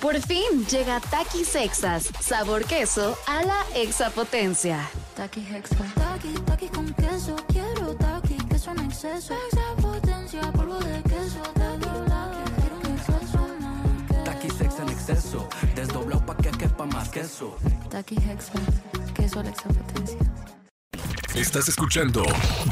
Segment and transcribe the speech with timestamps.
[0.00, 4.88] Por fin llega Takis Sexas, sabor queso a la exapotencia.
[5.14, 5.76] Taki Hexa.
[5.94, 7.36] Taki, taki con queso.
[7.48, 9.34] Quiero taki, queso en exceso.
[9.52, 11.42] Exapotencia, polvo de queso.
[11.52, 14.24] Taki, taki, quiero un exceso más.
[14.24, 17.58] Taki sex en exceso, desdoblado pa' que quepa más queso.
[17.90, 18.54] Taki Hexa.
[19.14, 20.18] Queso a la exapotencia.
[21.34, 22.24] Estás escuchando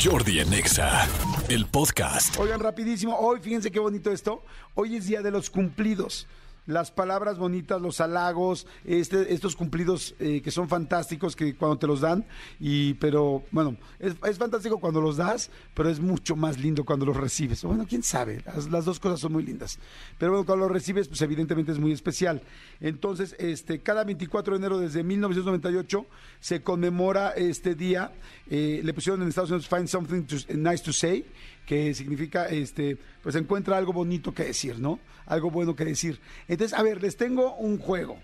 [0.02, 1.06] Jordi en Exa,
[1.50, 2.38] el podcast.
[2.38, 4.42] Oigan, rapidísimo, hoy fíjense qué bonito esto.
[4.74, 6.26] Hoy es Día de los Cumplidos.
[6.68, 11.86] Las palabras bonitas, los halagos, este, estos cumplidos eh, que son fantásticos que cuando te
[11.86, 12.26] los dan,
[12.60, 17.16] y pero bueno, es, fantástico cuando los das, pero es mucho más lindo cuando los
[17.16, 17.64] recibes.
[17.64, 19.78] Bueno, quién sabe, las, las dos cosas son muy lindas.
[20.18, 22.42] Pero bueno, cuando los recibes, pues evidentemente es muy especial.
[22.82, 26.04] Entonces, este, cada 24 de enero desde 1998
[26.40, 28.12] se conmemora este día.
[28.50, 31.24] Eh, le pusieron en Estados Unidos Find Something to- Nice to Say,
[31.68, 35.00] que significa, este, pues encuentra algo bonito que decir, ¿no?
[35.26, 36.18] Algo bueno que decir.
[36.48, 38.16] Entonces, a ver, les tengo un juego.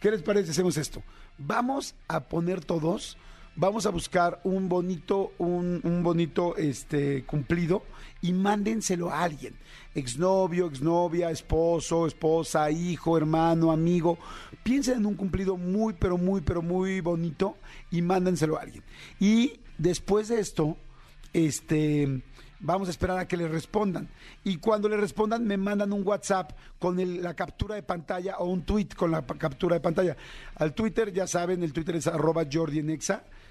[0.00, 1.02] ¿Qué les parece hacemos esto?
[1.38, 3.16] Vamos a poner todos,
[3.56, 7.84] vamos a buscar un bonito, un, un bonito este, cumplido
[8.20, 9.54] y mándenselo a alguien.
[9.94, 14.18] Exnovio, exnovia, esposo, esposa, hijo, hermano, amigo.
[14.62, 17.56] Piensen en un cumplido muy, pero muy, pero muy bonito
[17.90, 18.84] y mándenselo a alguien.
[19.18, 20.76] Y después de esto,
[21.32, 22.22] este
[22.60, 24.08] vamos a esperar a que le respondan.
[24.44, 28.46] Y cuando le respondan, me mandan un WhatsApp con el- la captura de pantalla o
[28.46, 30.16] un tweet con la captura de pantalla.
[30.56, 32.42] Al Twitter, ya saben, el Twitter es arroba.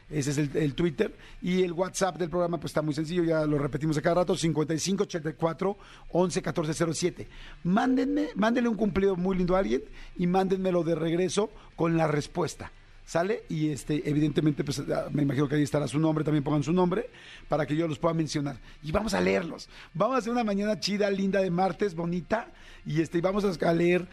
[0.10, 1.16] Ese es el, Twitter.
[1.42, 4.36] Y el WhatsApp del programa pues está muy sencillo, ya lo repetimos a cada rato,
[4.36, 5.78] 5584
[6.12, 7.28] 11 14 07.
[7.64, 9.84] Mándenme, mándenle un cumplido muy lindo a alguien
[10.18, 12.72] y mándenmelo de regreso con la respuesta.
[13.10, 13.42] ¿Sale?
[13.50, 16.72] Y este, evidentemente, pues ah, me imagino que ahí estará su nombre, también pongan su
[16.72, 17.10] nombre,
[17.48, 18.60] para que yo los pueda mencionar.
[18.84, 19.68] Y vamos a leerlos.
[19.96, 22.52] Vamos a hacer una mañana chida, linda de martes, bonita,
[22.86, 24.08] y este, vamos a leer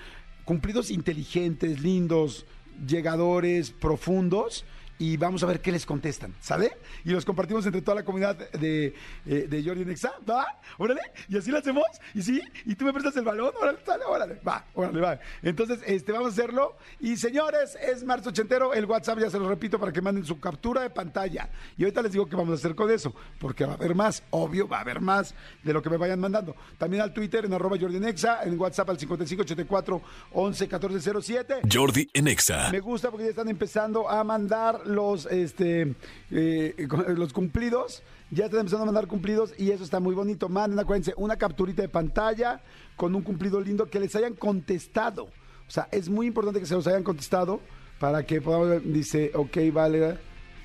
[0.46, 2.46] cumplidos inteligentes, lindos,
[2.88, 4.64] llegadores, profundos.
[4.98, 6.76] Y vamos a ver qué les contestan, ¿sale?
[7.04, 8.94] Y los compartimos entre toda la comunidad de,
[9.26, 10.46] eh, de Jordi Nexa, ¿va?
[10.78, 11.84] Órale, y así lo hacemos,
[12.14, 15.20] y sí, y tú me prestas el balón, órale, sale, órale, va, órale, va.
[15.42, 16.76] Entonces, este, vamos a hacerlo.
[17.00, 20.40] Y señores, es marzo ochentero, el WhatsApp ya se lo repito para que manden su
[20.40, 21.50] captura de pantalla.
[21.76, 24.22] Y ahorita les digo qué vamos a hacer con eso, porque va a haber más,
[24.30, 26.56] obvio, va a haber más de lo que me vayan mandando.
[26.78, 31.54] También al Twitter en arroba Jordi Nexa, en WhatsApp al 5584 11 14 07.
[31.70, 32.70] Jordi en Exa.
[32.70, 35.94] Me gusta porque ya están empezando a mandar los, este,
[36.30, 38.02] eh, los cumplidos.
[38.30, 40.48] Ya están empezando a mandar cumplidos y eso está muy bonito.
[40.48, 42.60] Manden, acuérdense, una capturita de pantalla
[42.96, 45.24] con un cumplido lindo que les hayan contestado.
[45.24, 47.60] O sea, es muy importante que se los hayan contestado
[47.98, 48.82] para que podamos ver.
[48.82, 50.18] Dice, ok, vale.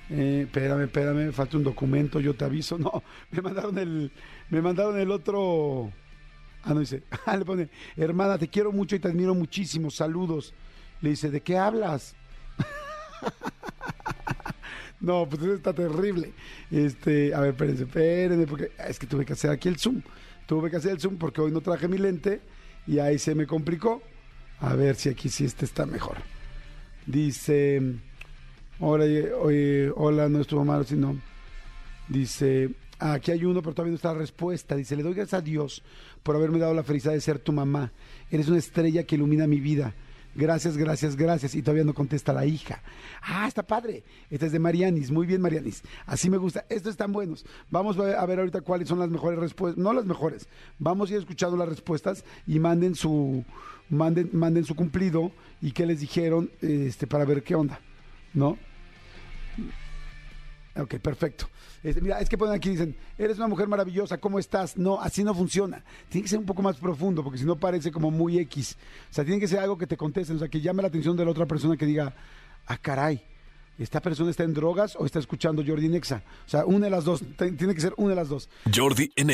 [0.09, 2.77] Eh, espérame, espérame, me falta un documento, yo te aviso.
[2.79, 4.11] No, me mandaron el,
[4.49, 5.91] me mandaron el otro.
[6.63, 10.53] Ah, no dice, ah, le pone, hermana, te quiero mucho y te admiro muchísimo, saludos.
[11.01, 12.15] Le dice, ¿de qué hablas?
[15.01, 16.31] no, pues eso está terrible.
[16.69, 20.01] Este, a ver, espérense, espérense, porque es que tuve que hacer aquí el zoom.
[20.45, 22.41] Tuve que hacer el zoom porque hoy no traje mi lente
[22.87, 24.01] y ahí se me complicó.
[24.59, 26.17] A ver si aquí sí este está mejor.
[27.07, 27.81] Dice,
[28.79, 29.05] hola,
[29.39, 31.19] oye, hola, no estuvo malo, sino...
[32.07, 32.69] Dice,
[32.99, 34.75] aquí hay uno, pero todavía no está la respuesta.
[34.75, 35.81] Dice, le doy gracias a Dios
[36.21, 37.91] por haberme dado la felicidad de ser tu mamá.
[38.29, 39.95] Eres una estrella que ilumina mi vida.
[40.33, 41.55] Gracias, gracias, gracias.
[41.55, 42.81] Y todavía no contesta la hija.
[43.21, 44.03] Ah, está padre.
[44.29, 45.11] Esta es de Marianis.
[45.11, 45.83] Muy bien, Marianis.
[46.05, 46.65] Así me gusta.
[46.69, 47.45] Estos están buenos.
[47.69, 49.83] Vamos a ver ahorita cuáles son las mejores respuestas.
[49.83, 50.47] No las mejores.
[50.79, 53.43] Vamos a ir escuchando las respuestas y manden su,
[53.89, 55.31] manden, manden su cumplido
[55.61, 57.79] y qué les dijeron este, para ver qué onda.
[58.33, 58.57] ¿No?
[60.77, 61.49] Ok, perfecto.
[61.83, 64.77] Este, mira, es que ponen aquí, dicen, eres una mujer maravillosa, ¿cómo estás?
[64.77, 65.83] No, así no funciona.
[66.09, 68.77] Tiene que ser un poco más profundo, porque si no parece como muy X.
[69.09, 71.17] O sea, tiene que ser algo que te contesten, o sea, que llame la atención
[71.17, 72.13] de la otra persona que diga,
[72.67, 73.21] ah, caray,
[73.77, 76.23] ¿esta persona está en drogas o está escuchando Jordi Nexa?
[76.45, 78.49] O sea, una de las dos, tiene que ser una de las dos.
[78.73, 79.31] Jordi en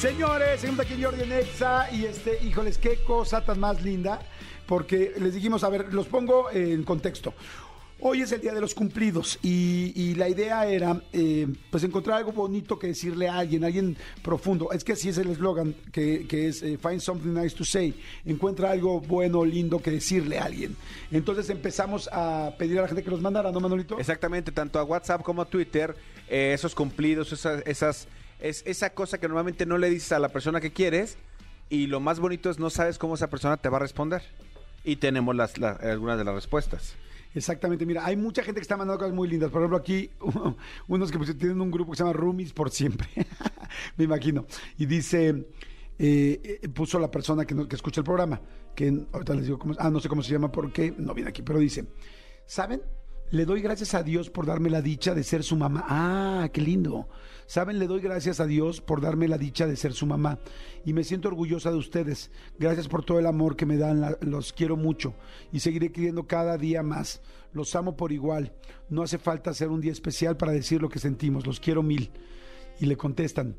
[0.00, 4.18] Señores, seguimos aquí en Jordi en Exa y este, híjoles, qué cosa tan más linda,
[4.66, 7.34] porque les dijimos, a ver, los pongo en contexto.
[8.00, 12.32] Hoy es el día de los cumplidos y, la idea era eh, pues encontrar algo
[12.32, 14.72] bonito que decirle a alguien, a alguien profundo.
[14.72, 17.94] Es que así es el eslogan que, que es eh, Find something nice to say.
[18.24, 20.76] Encuentra algo bueno, lindo que decirle a alguien.
[21.10, 23.98] Entonces empezamos a pedir a la gente que los mandara, ¿no, Manolito?
[23.98, 25.94] Exactamente, tanto a WhatsApp como a Twitter,
[26.26, 28.08] eh, esos cumplidos, esas, esas,
[28.42, 31.16] es esa cosa que normalmente no le dices a la persona que quieres
[31.68, 34.22] y lo más bonito es no sabes cómo esa persona te va a responder.
[34.84, 35.36] Y tenemos
[35.82, 36.94] algunas de las respuestas.
[37.34, 39.50] Exactamente, mira, hay mucha gente que está mandando cosas muy lindas.
[39.50, 40.10] Por ejemplo, aquí
[40.88, 43.08] unos que pues, tienen un grupo que se llama Roomies por siempre,
[43.96, 44.46] me imagino.
[44.78, 45.46] Y dice,
[45.98, 48.40] eh, eh, puso la persona que, no- que escucha el programa,
[48.74, 51.58] que ahorita les digo ah, no sé cómo se llama porque no viene aquí, pero
[51.60, 51.84] dice,
[52.46, 52.82] ¿saben?
[53.30, 55.84] Le doy gracias a Dios por darme la dicha de ser su mamá.
[55.88, 57.08] Ah, qué lindo.
[57.50, 57.80] ¿Saben?
[57.80, 60.38] Le doy gracias a Dios por darme la dicha de ser su mamá.
[60.84, 62.30] Y me siento orgullosa de ustedes.
[62.60, 64.18] Gracias por todo el amor que me dan.
[64.20, 65.14] los quiero mucho.
[65.50, 67.22] Y seguiré queriendo cada día más.
[67.52, 68.52] Los amo por igual.
[68.88, 71.44] No hace falta hacer un día especial para decir lo que sentimos.
[71.44, 72.12] Los quiero mil.
[72.78, 73.56] Y le contestan,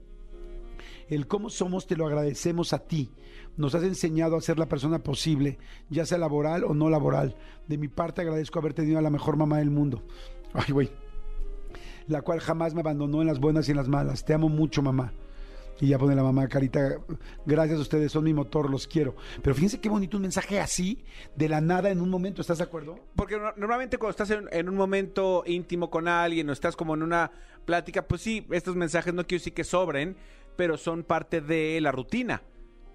[1.09, 3.11] el cómo somos te lo agradecemos a ti.
[3.57, 5.59] Nos has enseñado a ser la persona posible,
[5.89, 7.35] ya sea laboral o no laboral.
[7.67, 10.01] De mi parte agradezco haber tenido a la mejor mamá del mundo.
[10.53, 11.00] Ay, güey.
[12.07, 14.25] La cual jamás me abandonó en las buenas y en las malas.
[14.25, 15.13] Te amo mucho, mamá.
[15.79, 16.97] Y ya pone la mamá carita,
[17.45, 19.15] gracias a ustedes, son mi motor, los quiero.
[19.41, 21.03] Pero fíjense qué bonito un mensaje así,
[21.35, 22.99] de la nada, en un momento, ¿estás de acuerdo?
[23.15, 26.93] Porque no- normalmente cuando estás en, en un momento íntimo con alguien o estás como
[26.93, 27.31] en una
[27.65, 30.15] plática, pues sí, estos mensajes no quiero decir que sobren,
[30.55, 32.43] pero son parte de la rutina.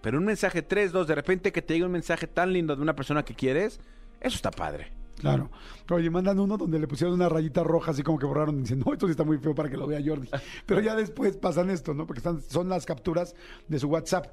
[0.00, 2.82] Pero un mensaje 3, 2, de repente que te llegue un mensaje tan lindo de
[2.82, 3.80] una persona que quieres,
[4.20, 4.92] eso está padre.
[5.18, 5.50] Claro.
[5.90, 8.82] Oye, mandan uno donde le pusieron una rayita roja, así como que borraron, y dicen,
[8.84, 10.28] no, esto sí está muy feo para que lo vea Jordi.
[10.66, 12.06] Pero ya después pasan esto, ¿no?
[12.06, 13.34] Porque están, son las capturas
[13.68, 14.26] de su WhatsApp.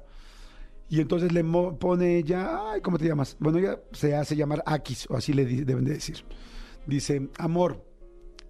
[0.88, 3.36] Y entonces le pone ella, ay, ¿cómo te llamas?
[3.40, 6.24] Bueno, ella se hace llamar Akis, o así le deben de decir.
[6.86, 7.82] Dice, amor,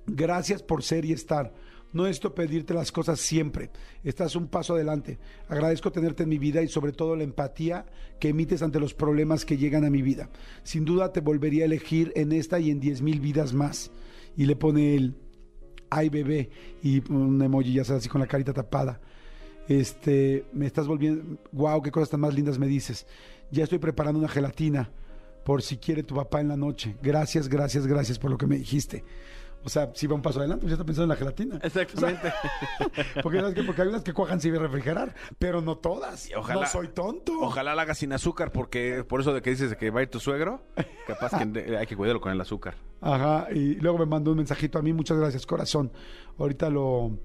[0.07, 1.53] gracias por ser y estar.
[1.95, 3.71] No necesito pedirte las cosas siempre.
[4.03, 5.19] Estás un paso adelante.
[5.49, 7.87] Agradezco tenerte en mi vida y sobre todo la empatía
[8.19, 10.29] que emites ante los problemas que llegan a mi vida.
[10.65, 13.93] Sin duda te volvería a elegir en esta y en diez mil vidas más.
[14.37, 15.15] Y le pone el
[15.89, 16.51] ay bebé
[16.83, 19.01] y un emoji ya sabes así con la carita tapada.
[19.69, 23.07] Este, me estás volviendo, wow, qué cosas tan más lindas me dices.
[23.53, 24.91] Ya estoy preparando una gelatina
[25.45, 26.97] por si quiere tu papá en la noche.
[27.01, 29.05] Gracias, gracias, gracias por lo que me dijiste.
[29.65, 31.59] O sea, si va un paso adelante, pues ya está pensando en la gelatina.
[31.63, 32.33] Exactamente.
[33.23, 33.55] Porque, ¿sabes?
[33.67, 36.29] Porque hay unas que cuajan sin refrigerar, pero no todas.
[36.29, 37.33] Y ojalá- no soy tonto.
[37.41, 40.03] Ojalá la hagas sin azúcar, porque por eso de que dices de que va a
[40.03, 40.61] ir tu suegro,
[41.07, 42.75] capaz que hay que cuidarlo con el azúcar.
[43.01, 45.91] Ajá, y luego me mandó un mensajito a mí, muchas gracias, corazón.
[46.39, 47.19] Ahorita lo...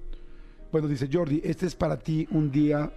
[0.72, 2.90] Bueno, dice Jordi, este es para ti un día...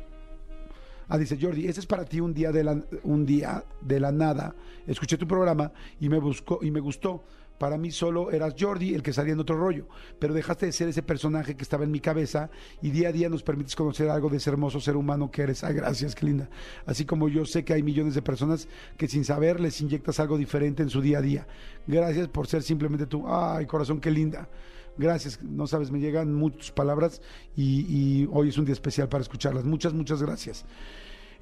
[1.10, 4.12] Ah, dice Jordi, este es para ti un día de la, un día de la
[4.12, 4.56] nada.
[4.88, 7.24] Escuché tu programa y me buscó y me gustó.
[7.58, 9.88] Para mí solo eras Jordi el que salía en otro rollo,
[10.20, 12.50] pero dejaste de ser ese personaje que estaba en mi cabeza
[12.82, 15.64] y día a día nos permites conocer algo de ese hermoso ser humano que eres.
[15.64, 16.50] Ay, gracias, qué linda.
[16.86, 18.68] Así como yo sé que hay millones de personas
[18.98, 21.48] que sin saber les inyectas algo diferente en su día a día.
[21.88, 23.24] Gracias por ser simplemente tú.
[23.28, 24.50] Ay, corazón, qué linda.
[24.98, 27.22] Gracias, no sabes, me llegan muchas palabras
[27.56, 29.64] y, y hoy es un día especial para escucharlas.
[29.64, 30.66] Muchas, muchas gracias.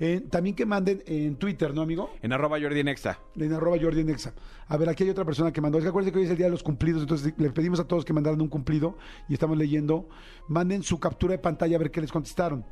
[0.03, 2.09] Eh, también que manden en Twitter, ¿no, amigo?
[2.23, 3.19] En arroba Jordi Nexa.
[3.35, 4.33] En arroba Jordi Nexa.
[4.67, 5.77] A ver, aquí hay otra persona que mandó.
[5.77, 7.83] Es que acuérdense que hoy es el día de los cumplidos, entonces le pedimos a
[7.83, 8.97] todos que mandaran un cumplido
[9.29, 10.09] y estamos leyendo.
[10.47, 12.65] Manden su captura de pantalla a ver qué les contestaron.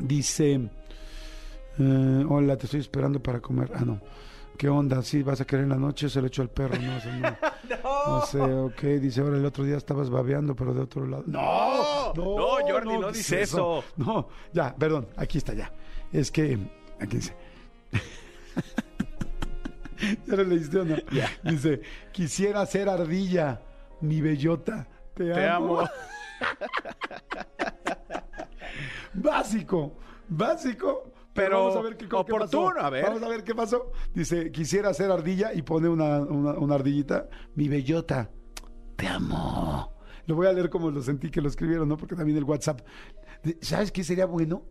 [0.00, 0.68] Dice:
[1.78, 3.70] eh, Hola, te estoy esperando para comer.
[3.72, 4.00] Ah, no.
[4.56, 5.02] ¿Qué onda?
[5.02, 6.08] ¿Sí vas a querer en la noche?
[6.08, 6.76] Se lo echo al perro.
[6.80, 7.36] No, sé, no.
[8.06, 8.82] no sé, ok.
[9.00, 11.24] Dice, ahora el otro día estabas babeando, pero de otro lado.
[11.26, 12.36] No, No,
[12.66, 13.84] Jordi, no ¿qué dice eso.
[13.96, 15.72] No, ya, perdón, aquí está ya.
[16.12, 16.58] Es que,
[17.00, 17.36] aquí dice.
[20.26, 20.96] ¿Ya lo leíste o no?
[21.42, 21.80] Dice,
[22.12, 23.60] quisiera ser ardilla,
[24.00, 24.86] mi bellota.
[25.14, 25.80] Te, Te amo.
[29.14, 29.94] básico,
[30.28, 31.12] básico.
[31.36, 32.84] Pero vamos a ver qué, qué oportuno, pasó.
[32.86, 33.04] a ver.
[33.04, 33.92] Vamos a ver qué pasó.
[34.14, 37.28] Dice, quisiera ser ardilla y pone una, una, una ardillita.
[37.54, 38.30] Mi bellota,
[38.96, 39.92] te amo.
[40.26, 41.96] Lo voy a leer como lo sentí que lo escribieron, ¿no?
[41.96, 42.80] Porque también el WhatsApp.
[43.60, 44.62] ¿Sabes qué sería bueno?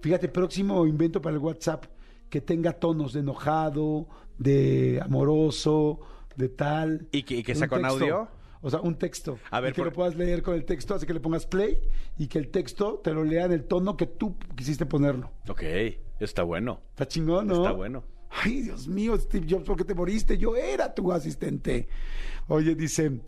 [0.00, 1.86] Fíjate, próximo invento para el WhatsApp
[2.28, 4.06] que tenga tonos de enojado,
[4.38, 6.00] de amoroso,
[6.36, 7.08] de tal.
[7.12, 8.28] ¿Y que- y que sea con audio?
[8.62, 9.38] O sea, un texto.
[9.50, 11.46] A ver, y que por- lo puedas leer con el texto, así que le pongas
[11.46, 11.80] play
[12.16, 15.32] y que el texto te lo lea en el tono que tú quisiste ponerlo.
[15.48, 15.62] Ok,
[16.20, 16.80] está bueno.
[16.90, 17.56] Está chingón, ¿no?
[17.56, 18.04] Está bueno.
[18.30, 20.38] Ay, Dios mío, Steve Jobs, ¿por qué te moriste?
[20.38, 21.88] Yo era tu asistente.
[22.48, 23.20] Oye, dice,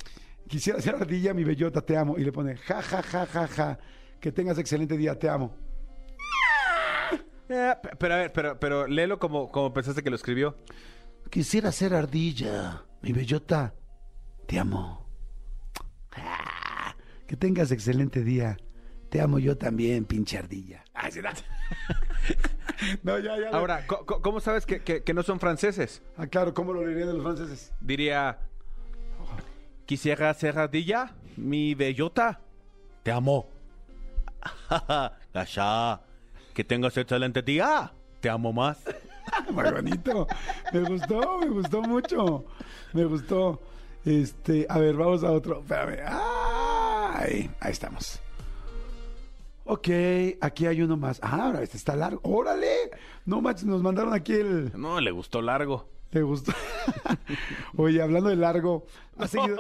[0.49, 2.17] quisiera ser ardilla, mi bellota, te amo.
[2.17, 3.79] Y le pone, ja, ja, ja, ja, ja.
[4.21, 5.57] Que tengas excelente día, te amo.
[7.49, 10.57] Eh, pero a ver, pero, pero léelo como, como pensaste que lo escribió.
[11.29, 13.75] Quisiera ser ardilla, mi bellota,
[14.47, 15.04] te amo.
[17.25, 18.57] Ah, que tengas excelente día.
[19.09, 20.85] Te amo yo también, pinche ardilla.
[20.93, 21.31] Ay, sí, no.
[23.03, 23.49] no, ya, ya.
[23.51, 26.03] Ahora, ¿cómo sabes que, que- que no son franceses?
[26.17, 27.73] Ah, claro, ¿cómo lo leerían de los franceses?
[27.81, 28.39] Diría,
[29.87, 32.41] quisiera ser ardilla, mi bellota.
[33.03, 33.47] Te amo.
[35.33, 36.01] Gasha,
[36.53, 37.93] que tengas excelente día.
[38.21, 38.79] Te amo más.
[39.51, 40.27] Muy bonito.
[40.73, 42.45] Me gustó, me gustó mucho.
[42.93, 43.61] Me gustó.
[44.05, 45.61] Este, a ver, vamos a otro.
[45.61, 46.01] Espérame.
[47.15, 48.21] Ay, ahí estamos.
[49.67, 49.89] Ok,
[50.41, 51.21] aquí hay uno más.
[51.23, 52.21] Ah, ahora este está largo.
[52.25, 52.67] ¡Órale!
[53.25, 54.73] No manches, nos mandaron aquí el.
[54.79, 55.89] No, le gustó largo.
[56.11, 56.53] ¿Te gustó?
[57.77, 59.57] Oye, hablando de largo, ¿has seguido?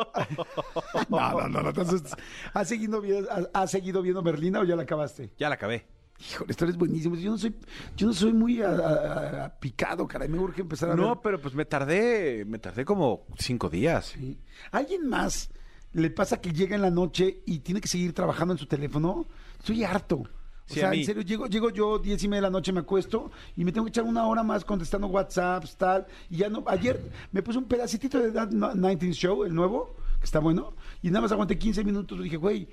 [1.08, 2.14] no, no, no, no te asustes.
[2.52, 5.30] ¿Has seguido, vi- has- has seguido viendo Merlina o ya la acabaste?
[5.38, 5.86] Ya la acabé.
[6.20, 7.16] Híjole, esto es buenísimo.
[7.16, 7.54] Yo no soy,
[7.96, 10.28] yo no soy muy a- a- a- picado, caray.
[10.28, 11.04] Me urge empezar a ver.
[11.04, 14.06] No, pero pues me tardé, me tardé como cinco días.
[14.16, 14.38] Sí.
[14.70, 15.50] ¿Alguien más
[15.94, 19.26] le pasa que llega en la noche y tiene que seguir trabajando en su teléfono?
[19.58, 20.16] Estoy harto.
[20.16, 20.28] O
[20.66, 23.30] Sí, sea, en serio, llego, llego yo diez y media de la noche, me acuesto
[23.54, 26.06] y me tengo que echar una hora más contestando WhatsApps, tal.
[26.30, 27.00] Y ya no, ayer
[27.32, 31.20] me puse un pedacitito de That 19 Show, el nuevo, que está bueno, y nada
[31.20, 32.22] más aguanté 15 minutos.
[32.22, 32.66] Dije, güey,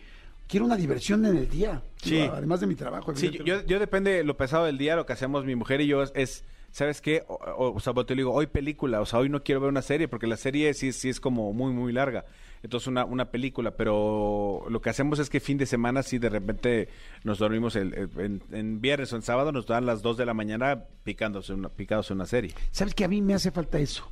[0.48, 1.82] quiero una diversión en el día.
[1.98, 2.22] Sí.
[2.22, 3.14] Además de mi trabajo.
[3.14, 5.88] Sí, yo, yo depende de lo pesado del día, lo que hacemos mi mujer y
[5.88, 7.24] yo es, es, ¿sabes qué?
[7.28, 9.82] O, o, o sea, te digo, hoy película, o sea, hoy no quiero ver una
[9.82, 12.26] serie porque la serie sí, sí es como muy, muy larga.
[12.64, 16.30] Entonces una, una película, pero lo que hacemos es que fin de semana sí de
[16.30, 16.90] repente
[17.24, 20.26] nos dormimos el, el- en, en viernes o en sábado, nos dan las 2 de
[20.28, 22.54] la mañana picándose una, picados en una serie.
[22.72, 24.08] ¿Sabes que a mí me hace falta eso?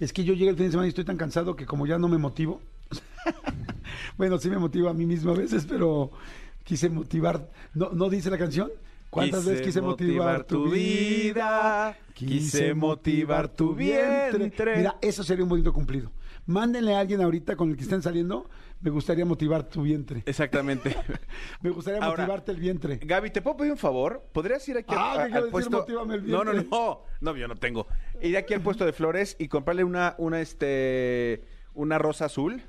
[0.00, 1.98] Es que yo llegué el fin de semana y estoy tan cansado que como ya
[1.98, 2.60] no me motivo.
[4.16, 6.10] bueno, sí me motivo a mí mismo a veces, pero
[6.64, 7.48] quise motivar.
[7.74, 8.70] ¿No, ¿no dice la canción?
[9.14, 11.96] ¿Cuántas veces quise motivar tu vida?
[12.14, 14.76] Quise motivar tu vientre.
[14.76, 16.10] Mira, eso sería un bonito cumplido.
[16.46, 18.50] Mándenle a alguien ahorita con el que estén saliendo.
[18.80, 20.22] Me gustaría motivar tu vientre.
[20.26, 20.94] Exactamente.
[21.62, 22.98] Me gustaría Ahora, motivarte el vientre.
[23.02, 24.28] Gaby, ¿te puedo pedir un favor?
[24.32, 25.70] ¿Podrías ir aquí Ah, a- ¿qué quiero al decir?
[25.70, 26.12] puesto?
[26.12, 27.00] El no, no, no.
[27.20, 27.86] No, yo no tengo.
[28.20, 32.62] Ir aquí al puesto de flores y comprarle una, una, este, una rosa azul,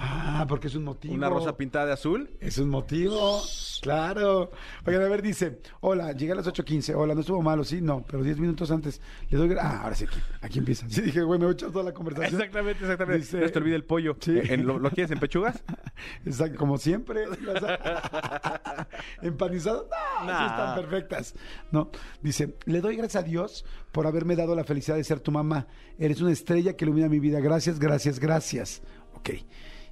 [0.00, 1.12] Ah, porque es un motivo.
[1.12, 2.30] una rosa pintada de azul.
[2.38, 3.42] Es un motivo,
[3.82, 4.52] claro.
[4.86, 8.04] Oigan, a ver, dice, hola, llegué a las 8.15, hola, no estuvo malo, sí, no,
[8.08, 9.56] pero 10 minutos antes, le doy...
[9.60, 10.88] Ah, ahora sí, aquí, aquí empieza.
[10.88, 12.32] Sí, dije, güey, me voy a echar toda la conversación.
[12.40, 13.18] Exactamente, exactamente.
[13.24, 14.16] Dice- no te olvide el pollo.
[14.20, 14.38] Sí.
[14.38, 15.64] Eh, en- ¿lo, lo quieres en pechugas?
[16.24, 17.24] Exacto, como siempre.
[19.22, 19.88] Empanizado,
[20.20, 20.38] no, Nah.
[20.38, 21.34] sí están perfectas.
[21.72, 21.90] No,
[22.22, 25.66] dice, le doy gracias a Dios por haberme dado la felicidad de ser tu mamá.
[25.98, 27.40] Eres una estrella que ilumina mi vida.
[27.40, 28.82] Gracias, gracias, gracias.
[29.14, 29.30] Ok.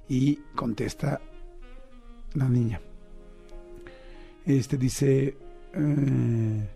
[0.09, 1.19] Y contesta
[2.33, 2.79] la niña.
[4.45, 5.37] Este dice,
[5.73, 6.69] eh,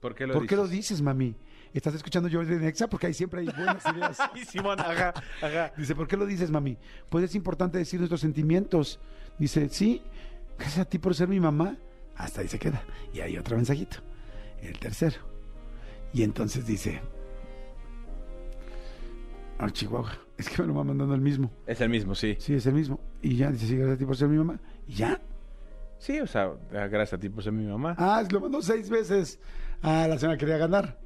[0.00, 0.90] ¿Por qué lo ¿por qué lo dices?
[0.90, 1.34] dices, mami?
[1.72, 2.88] ¿Estás escuchando Jordi Nexa?
[2.88, 4.18] Porque ahí siempre hay buenas ideas.
[4.48, 5.72] Simón, ajá, ajá.
[5.76, 6.76] Dice, ¿por qué lo dices, mami?
[7.08, 9.00] Pues es importante decir nuestros sentimientos.
[9.38, 10.02] Dice, sí,
[10.58, 11.76] gracias a ti por ser mi mamá.
[12.16, 12.82] Hasta ahí se queda.
[13.12, 13.96] Y hay otro mensajito.
[14.62, 15.16] El tercero.
[16.12, 17.00] Y entonces dice,
[19.58, 21.50] al Chihuahua, es que me lo va mandando el mismo.
[21.66, 22.36] Es el mismo, sí.
[22.38, 23.00] Sí, es el mismo.
[23.22, 24.58] Y ya, dice, sí, gracias a ti por ser mi mamá.
[24.86, 25.20] Y ya.
[25.98, 27.94] Sí, o sea, gracias a ti por ser mi mamá.
[27.98, 29.38] Ah, lo mandó seis veces.
[29.82, 30.98] Ah, la señora quería ganar.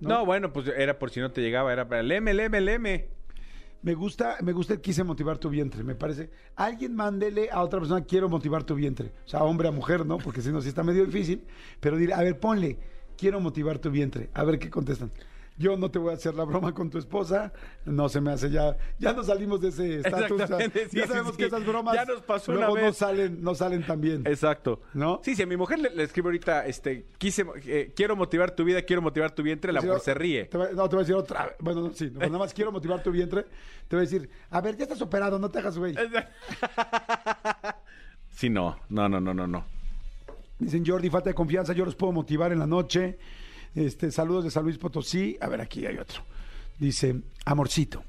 [0.00, 3.08] No, bueno, pues era por si no te llegaba, era para leme, leme, leme.
[3.82, 6.30] Me gusta, me gusta quise motivar tu vientre, me parece.
[6.56, 9.12] Alguien mándele a otra persona, quiero motivar tu vientre.
[9.24, 10.18] O sea, hombre a mujer, ¿no?
[10.18, 11.44] Porque si no, sí está medio difícil.
[11.80, 12.78] Pero dile, a ver, ponle,
[13.16, 14.30] quiero motivar tu vientre.
[14.34, 15.10] A ver qué contestan.
[15.58, 17.52] Yo no te voy a hacer la broma con tu esposa.
[17.84, 18.76] No se me hace ya.
[18.98, 20.32] Ya nos salimos de ese estatus.
[20.32, 21.36] o sea, Exactamente, sí, ya sí, sabemos sí.
[21.38, 24.22] que esas bromas Ya nos pasó luego una no salen, no salen tan bien.
[24.26, 24.80] Exacto.
[24.94, 25.20] ¿No?
[25.22, 28.64] Sí, si a mi mujer le, le escribo ahorita, este, quise, eh, quiero motivar tu
[28.64, 30.44] vida, quiero motivar tu vientre, la Sí, mujer se ríe.
[30.46, 31.54] te va- no, te voy a decir otra vez.
[31.60, 32.10] Bueno, no, sí.
[32.12, 33.42] no, nada más quiero motivar tu vientre.
[33.88, 35.94] Te voy a decir, a ver, ya estás operado, no te hagas güey.
[38.30, 39.64] Sí, no, no, no, no, no, no.
[40.58, 43.18] Dicen Jordi, falta de confianza, yo los puedo motivar en la noche.
[43.74, 45.36] Este, saludos de San Luis Potosí.
[45.40, 46.22] A ver, aquí hay otro.
[46.78, 48.02] Dice, amorcito.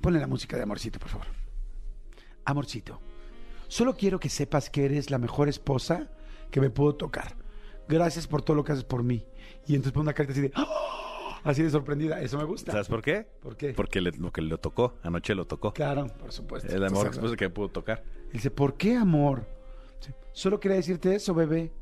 [0.00, 1.26] Ponle la música de amorcito, por favor.
[2.44, 3.00] Amorcito.
[3.68, 6.10] Solo quiero que sepas que eres la mejor esposa
[6.50, 7.36] que me puedo tocar.
[7.88, 9.24] Gracias por todo lo que haces por mí.
[9.66, 11.40] Y entonces pone una carita así de, ¡ah!
[11.44, 12.20] así de sorprendida.
[12.20, 12.72] Eso me gusta.
[12.72, 13.28] ¿Sabes por qué?
[13.40, 13.74] ¿Por qué?
[13.74, 15.72] Porque le- lo que le tocó, anoche lo tocó.
[15.72, 16.68] Claro, por supuesto.
[16.72, 18.02] Es la mejor esposa que pudo tocar.
[18.32, 19.46] Dice, ¿por qué amor?
[20.32, 21.72] Solo quería decirte eso, bebé.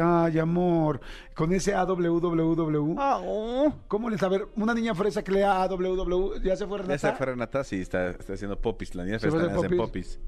[0.00, 1.00] Ay, amor.
[1.34, 2.96] Con ese AWWW.
[3.88, 4.46] ¿Cómo les a ver?
[4.56, 6.40] Una niña fresa que lea AWW.
[6.42, 6.94] ¿Ya se fue Renata?
[6.94, 8.94] Esa fue Renata, sí, está, está haciendo popis.
[8.94, 10.16] La niña Se fue está haciendo popis.
[10.16, 10.20] popis.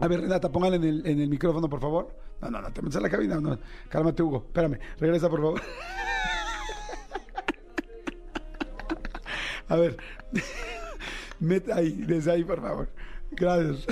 [0.00, 2.16] A ver, Renata, póngale en el, en el micrófono, por favor.
[2.40, 3.40] No, no, no, te metes a la cabina.
[3.40, 3.58] No.
[3.88, 4.44] Cálmate, Hugo.
[4.46, 4.78] Espérame.
[4.98, 5.60] Regresa, por favor.
[9.68, 9.96] a ver.
[11.40, 12.88] Mete ahí, desde ahí, por favor.
[13.32, 13.86] Gracias.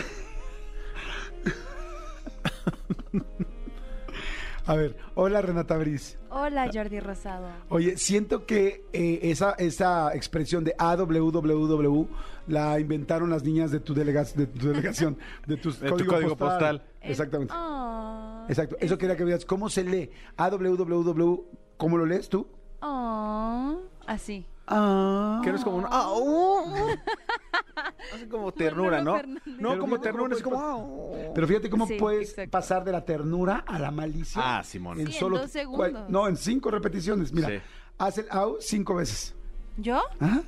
[4.64, 6.18] A ver, hola Renata Briz.
[6.30, 7.48] Hola Jordi Rosado.
[7.68, 12.06] Oye, siento que eh, esa, esa expresión de AWWW
[12.46, 16.36] la inventaron las niñas de tu, delega- de tu delegación, de, tus De tu código
[16.36, 16.82] postal.
[17.00, 17.52] Exactamente.
[17.56, 18.76] Oh, Exacto.
[18.80, 19.44] Eso quería que veas.
[19.44, 20.10] ¿Cómo se lee?
[20.36, 21.44] AWWW,
[21.76, 22.46] ¿cómo lo lees tú?
[22.82, 24.46] oh, así.
[24.68, 25.40] Ah.
[25.42, 25.86] Que no es como un...
[25.88, 26.06] ah.
[28.14, 29.16] Hace como ternura, ¿no?
[29.16, 29.42] Fernández.
[29.46, 31.12] No, Pero como fíjate ternura, cómo es como...
[31.14, 32.50] ah, Pero fíjate cómo Sí, puedes exacto.
[32.50, 34.58] pasar de la ternura a la malicia.
[34.58, 35.00] Ah, Simón.
[35.00, 36.08] En Sí, en solo dos segundos.
[36.10, 37.32] no, en cinco repeticiones.
[37.32, 37.54] Mira, Sí.
[37.98, 39.34] haz el au cinco veces.
[39.78, 40.00] ¿Yo?
[40.20, 40.42] Ajá.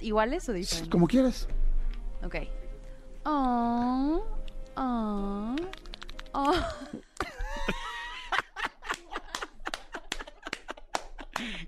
[0.00, 0.90] ¿Iguales o diferentes?
[0.90, 1.48] Como quieras.
[2.22, 2.36] Ok.
[3.24, 4.24] Oh,
[4.76, 5.56] oh,
[6.32, 6.52] oh.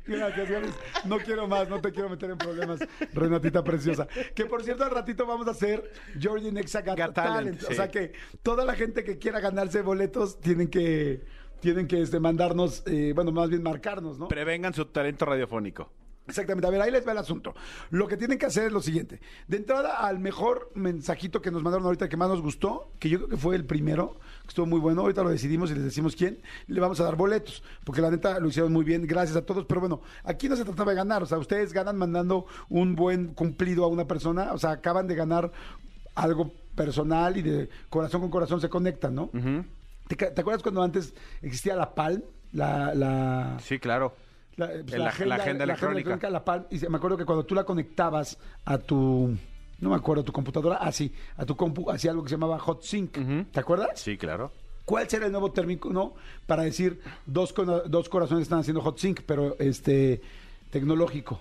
[0.07, 0.69] Gracias, Gaby.
[1.05, 2.81] No quiero más, no te quiero meter en problemas,
[3.13, 4.07] Renatita preciosa.
[4.35, 7.61] Que por cierto, al ratito vamos a hacer Georgie Nexa Got Got Talent.
[7.61, 11.23] Talent, O sea que toda la gente que quiera ganarse boletos tienen que,
[11.61, 14.29] tienen que este, mandarnos, eh, bueno, más bien marcarnos, ¿no?
[14.29, 15.91] Prevengan su talento radiofónico.
[16.27, 16.67] Exactamente.
[16.67, 17.55] A ver, ahí les va el asunto.
[17.91, 19.21] Lo que tienen que hacer es lo siguiente.
[19.47, 23.19] De entrada, al mejor mensajito que nos mandaron ahorita que más nos gustó, que yo
[23.19, 25.03] creo que fue el primero, que estuvo muy bueno.
[25.03, 26.39] Ahorita lo decidimos y les decimos quién.
[26.67, 29.07] Le vamos a dar boletos, porque la neta lo hicieron muy bien.
[29.07, 29.65] Gracias a todos.
[29.67, 31.23] Pero bueno, aquí no se trataba de ganar.
[31.23, 34.53] O sea, ustedes ganan mandando un buen cumplido a una persona.
[34.53, 35.53] O sea, acaban de ganar
[36.15, 39.31] algo personal y de corazón con corazón se conectan, ¿no?
[40.09, 42.25] ¿Te, acuerdas cuando antes existía la PAL?
[42.53, 44.15] La, la, Sí, claro.
[44.57, 46.19] La, pues, La- la agenda electrónica.
[46.71, 49.37] y me acuerdo que cuando tú la conectabas a tu,
[49.81, 52.59] no me acuerdo, a tu computadora, así, a tu compu, hacía algo que se llamaba
[52.59, 53.19] Hot Sync.
[53.53, 54.01] ¿Te acuerdas?
[54.01, 54.53] Sí, claro.
[54.85, 56.15] ¿Cuál será el nuevo término no?
[56.47, 57.53] para decir dos,
[57.89, 60.23] dos corazones están haciendo Hot Sync, pero este
[60.71, 61.41] tecnológico?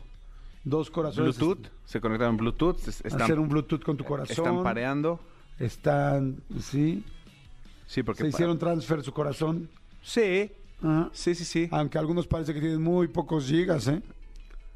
[0.64, 1.38] Dos corazones.
[1.38, 4.46] Bluetooth, se conectan en Bluetooth, es- est- están, hacer un Bluetooth con tu corazón.
[4.48, 5.20] están pareando.
[5.60, 7.04] Están, sí.
[7.86, 9.70] Sí, porque Se hicieron transfer su corazón.
[10.02, 10.52] Sí,
[10.86, 11.10] Ajá.
[11.14, 11.68] sí, sí, sí.
[11.72, 14.02] Aunque algunos parece que tienen muy pocos gigas, ¿eh?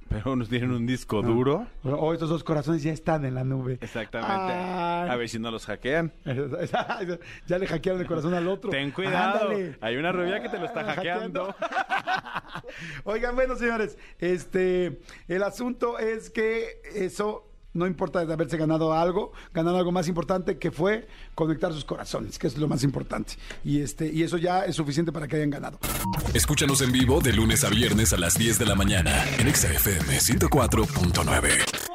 [0.09, 1.67] Pero unos tienen un disco duro.
[1.83, 3.77] O estos dos corazones ya están en la nube.
[3.79, 4.33] Exactamente.
[4.53, 5.07] Ay.
[5.07, 6.11] A ver si no los hackean.
[7.47, 8.71] ya le hackearon el corazón al otro.
[8.71, 9.41] Ten cuidado.
[9.49, 9.77] Ándale.
[9.81, 11.55] Hay una rubia que te lo está Ah, hackeando.
[13.03, 19.31] Oigan, bueno, señores, este, el asunto es que eso no importa de haberse ganado algo,
[19.53, 23.33] ganaron algo más importante que fue conectar sus corazones, que es lo más importante.
[23.63, 25.79] Y este, y eso ya es suficiente para que hayan ganado.
[26.33, 29.71] Escúchanos en vivo de lunes a viernes a las 10 de la mañana en Exa
[29.71, 31.88] FM 104.9.